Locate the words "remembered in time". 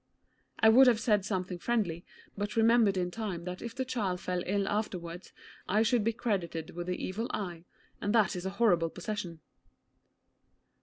2.55-3.43